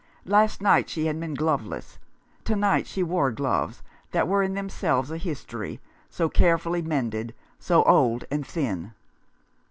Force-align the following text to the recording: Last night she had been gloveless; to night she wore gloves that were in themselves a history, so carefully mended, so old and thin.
Last 0.25 0.63
night 0.63 0.89
she 0.89 1.05
had 1.05 1.19
been 1.19 1.35
gloveless; 1.35 1.99
to 2.45 2.55
night 2.55 2.87
she 2.87 3.03
wore 3.03 3.29
gloves 3.29 3.83
that 4.09 4.27
were 4.27 4.41
in 4.41 4.55
themselves 4.55 5.11
a 5.11 5.17
history, 5.19 5.79
so 6.09 6.27
carefully 6.27 6.81
mended, 6.81 7.35
so 7.59 7.83
old 7.83 8.25
and 8.31 8.43
thin. 8.43 8.93